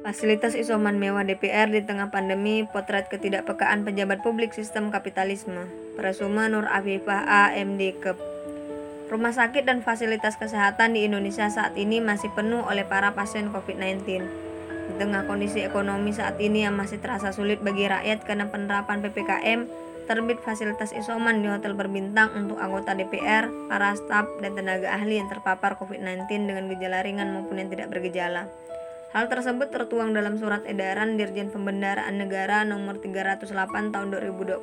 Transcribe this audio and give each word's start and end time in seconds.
Fasilitas 0.00 0.56
isoman 0.56 0.96
mewah 0.96 1.28
DPR 1.28 1.68
di 1.68 1.84
tengah 1.84 2.08
pandemi, 2.08 2.64
potret 2.64 3.12
ketidakpekaan 3.12 3.84
pejabat 3.84 4.24
publik 4.24 4.56
sistem 4.56 4.88
kapitalisme. 4.88 5.68
Presuma 5.92 6.48
Nur 6.48 6.64
Afifah 6.64 7.28
AMD 7.28 8.00
Kep. 8.00 8.16
Rumah 9.12 9.36
sakit 9.36 9.68
dan 9.68 9.84
fasilitas 9.84 10.40
kesehatan 10.40 10.96
di 10.96 11.04
Indonesia 11.04 11.44
saat 11.52 11.76
ini 11.76 12.00
masih 12.00 12.32
penuh 12.32 12.64
oleh 12.64 12.88
para 12.88 13.12
pasien 13.12 13.52
COVID-19. 13.52 14.00
Di 14.88 14.94
tengah 14.96 15.28
kondisi 15.28 15.60
ekonomi 15.60 16.16
saat 16.16 16.40
ini 16.40 16.64
yang 16.64 16.80
masih 16.80 16.96
terasa 16.96 17.36
sulit 17.36 17.60
bagi 17.60 17.84
rakyat 17.84 18.24
karena 18.24 18.48
penerapan 18.48 19.04
PPKM, 19.04 19.68
terbit 20.08 20.40
fasilitas 20.40 20.96
isoman 20.96 21.44
di 21.44 21.52
hotel 21.52 21.76
berbintang 21.76 22.32
untuk 22.40 22.56
anggota 22.56 22.96
DPR, 22.96 23.52
para 23.68 23.92
staf, 24.00 24.24
dan 24.40 24.56
tenaga 24.56 24.96
ahli 24.96 25.20
yang 25.20 25.28
terpapar 25.28 25.76
COVID-19 25.76 26.24
dengan 26.48 26.72
gejala 26.72 27.04
ringan 27.04 27.36
maupun 27.36 27.60
yang 27.60 27.68
tidak 27.68 27.92
bergejala. 27.92 28.48
Hal 29.10 29.26
tersebut 29.26 29.74
tertuang 29.74 30.14
dalam 30.14 30.38
surat 30.38 30.62
edaran 30.70 31.18
Dirjen 31.18 31.50
Pembendaraan 31.50 32.14
Negara 32.14 32.62
nomor 32.62 33.02
308 33.02 33.90
tahun 33.90 34.06
2020 34.14 34.62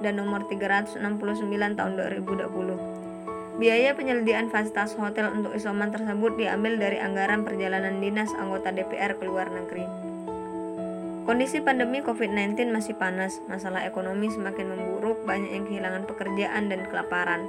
dan 0.00 0.16
nomor 0.16 0.48
369 0.48 0.96
tahun 1.76 1.92
2020. 2.00 3.60
Biaya 3.60 3.92
penyediaan 3.92 4.48
fasilitas 4.48 4.96
hotel 4.96 5.28
untuk 5.36 5.52
isoman 5.52 5.92
tersebut 5.92 6.40
diambil 6.40 6.80
dari 6.80 6.96
anggaran 6.96 7.44
perjalanan 7.44 8.00
dinas 8.00 8.32
anggota 8.40 8.72
DPR 8.72 9.20
ke 9.20 9.28
luar 9.28 9.52
negeri. 9.52 9.84
Kondisi 11.28 11.60
pandemi 11.60 12.00
COVID-19 12.00 12.72
masih 12.72 12.96
panas, 12.96 13.36
masalah 13.52 13.84
ekonomi 13.84 14.32
semakin 14.32 14.64
memburuk, 14.64 15.28
banyak 15.28 15.52
yang 15.52 15.68
kehilangan 15.68 16.08
pekerjaan 16.08 16.72
dan 16.72 16.88
kelaparan. 16.88 17.44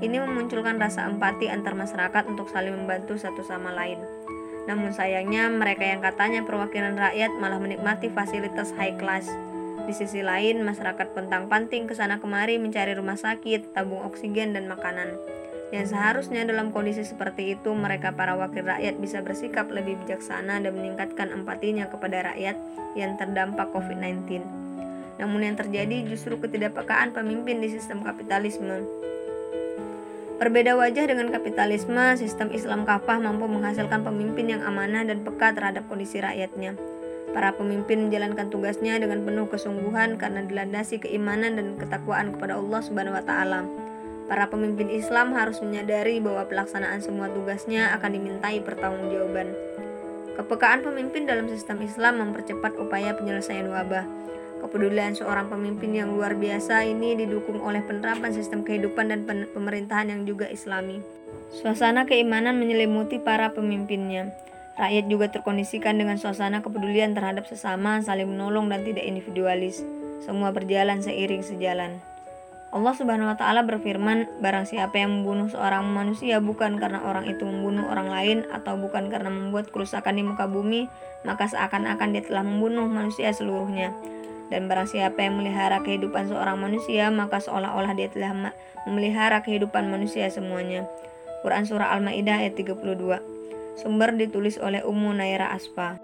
Ini 0.00 0.16
memunculkan 0.24 0.80
rasa 0.80 1.04
empati 1.04 1.52
antar 1.52 1.76
masyarakat 1.76 2.24
untuk 2.24 2.48
saling 2.48 2.72
membantu 2.72 3.20
satu 3.20 3.44
sama 3.44 3.68
lain. 3.76 4.00
Namun 4.68 4.92
sayangnya 4.92 5.48
mereka 5.48 5.88
yang 5.88 6.04
katanya 6.04 6.44
perwakilan 6.44 7.00
rakyat 7.00 7.32
malah 7.40 7.56
menikmati 7.56 8.12
fasilitas 8.12 8.76
high 8.76 9.00
class. 9.00 9.24
Di 9.88 9.96
sisi 9.96 10.20
lain, 10.20 10.60
masyarakat 10.68 11.16
pentang-panting 11.16 11.88
ke 11.88 11.96
sana 11.96 12.20
kemari 12.20 12.60
mencari 12.60 12.92
rumah 12.92 13.16
sakit, 13.16 13.72
tabung 13.72 14.04
oksigen 14.04 14.52
dan 14.52 14.68
makanan. 14.68 15.16
Yang 15.72 15.96
seharusnya 15.96 16.44
dalam 16.44 16.72
kondisi 16.72 17.04
seperti 17.04 17.56
itu, 17.56 17.72
mereka 17.72 18.12
para 18.12 18.36
wakil 18.36 18.68
rakyat 18.68 19.00
bisa 19.00 19.24
bersikap 19.24 19.72
lebih 19.72 19.96
bijaksana 20.04 20.60
dan 20.60 20.72
meningkatkan 20.76 21.32
empatinya 21.32 21.88
kepada 21.88 22.32
rakyat 22.32 22.56
yang 22.96 23.16
terdampak 23.16 23.72
COVID-19. 23.72 24.44
Namun 25.16 25.40
yang 25.44 25.56
terjadi 25.56 26.04
justru 26.08 26.36
ketidakpekaan 26.36 27.16
pemimpin 27.16 27.64
di 27.64 27.68
sistem 27.72 28.04
kapitalisme. 28.04 28.84
Berbeda 30.38 30.78
wajah 30.78 31.10
dengan 31.10 31.34
kapitalisme, 31.34 32.14
sistem 32.14 32.54
Islam 32.54 32.86
kafah 32.86 33.18
mampu 33.18 33.50
menghasilkan 33.50 34.06
pemimpin 34.06 34.54
yang 34.54 34.62
amanah 34.62 35.02
dan 35.02 35.26
peka 35.26 35.50
terhadap 35.50 35.90
kondisi 35.90 36.22
rakyatnya. 36.22 36.78
Para 37.34 37.58
pemimpin 37.58 38.06
menjalankan 38.06 38.46
tugasnya 38.46 39.02
dengan 39.02 39.26
penuh 39.26 39.50
kesungguhan 39.50 40.14
karena 40.14 40.46
dilandasi 40.46 41.02
keimanan 41.02 41.58
dan 41.58 41.74
ketakwaan 41.74 42.38
kepada 42.38 42.54
Allah 42.54 42.80
Subhanahu 42.86 43.18
wa 43.18 43.24
taala. 43.26 43.66
Para 44.30 44.46
pemimpin 44.46 44.86
Islam 44.94 45.34
harus 45.34 45.58
menyadari 45.58 46.22
bahwa 46.22 46.46
pelaksanaan 46.46 47.02
semua 47.02 47.26
tugasnya 47.34 47.90
akan 47.98 48.10
dimintai 48.14 48.62
pertanggungjawaban. 48.62 49.50
Kepekaan 50.38 50.86
pemimpin 50.86 51.26
dalam 51.26 51.50
sistem 51.50 51.82
Islam 51.82 52.22
mempercepat 52.22 52.78
upaya 52.78 53.10
penyelesaian 53.18 53.66
wabah 53.66 54.06
Kepedulian 54.58 55.14
seorang 55.14 55.46
pemimpin 55.46 55.94
yang 55.94 56.10
luar 56.10 56.34
biasa 56.34 56.82
ini 56.82 57.14
didukung 57.14 57.62
oleh 57.62 57.78
penerapan 57.82 58.34
sistem 58.34 58.66
kehidupan 58.66 59.14
dan 59.14 59.22
pemerintahan 59.26 60.10
yang 60.10 60.22
juga 60.26 60.50
islami. 60.50 60.98
Suasana 61.54 62.04
keimanan 62.04 62.58
menyelimuti 62.58 63.22
para 63.22 63.54
pemimpinnya. 63.54 64.34
Rakyat 64.78 65.06
juga 65.10 65.26
terkondisikan 65.30 65.98
dengan 65.98 66.18
suasana 66.22 66.62
kepedulian 66.62 67.10
terhadap 67.10 67.46
sesama, 67.50 67.98
saling 68.02 68.30
menolong 68.30 68.70
dan 68.70 68.86
tidak 68.86 69.02
individualis. 69.06 69.82
Semua 70.22 70.54
berjalan 70.54 71.02
seiring 71.02 71.42
sejalan. 71.42 71.98
Allah 72.68 72.92
Subhanahu 72.92 73.32
wa 73.32 73.36
taala 73.40 73.64
berfirman, 73.64 74.28
barang 74.44 74.68
siapa 74.68 75.00
yang 75.00 75.22
membunuh 75.22 75.48
seorang 75.48 75.88
manusia 75.88 76.36
bukan 76.36 76.76
karena 76.76 77.00
orang 77.00 77.24
itu 77.24 77.48
membunuh 77.48 77.88
orang 77.88 78.12
lain 78.12 78.38
atau 78.52 78.76
bukan 78.76 79.08
karena 79.08 79.32
membuat 79.32 79.72
kerusakan 79.72 80.20
di 80.20 80.22
muka 80.22 80.44
bumi, 80.44 80.84
maka 81.24 81.48
seakan-akan 81.48 82.12
dia 82.12 82.22
telah 82.28 82.44
membunuh 82.44 82.84
manusia 82.84 83.32
seluruhnya. 83.32 83.96
Dan 84.48 84.64
barang 84.66 84.88
siapa 84.88 85.20
yang 85.20 85.36
melihara 85.40 85.84
kehidupan 85.84 86.32
seorang 86.32 86.56
manusia, 86.56 87.12
maka 87.12 87.38
seolah-olah 87.38 87.92
dia 87.92 88.08
telah 88.08 88.54
memelihara 88.88 89.44
kehidupan 89.44 89.92
manusia 89.92 90.32
semuanya. 90.32 90.88
Quran 91.44 91.68
Surah 91.68 91.94
Al-Ma'idah 91.94 92.42
ayat 92.42 92.58
32 92.58 92.82
Sumber 93.78 94.10
ditulis 94.18 94.58
oleh 94.58 94.82
Ummu 94.82 95.14
Naira 95.14 95.54
Aspa 95.54 96.02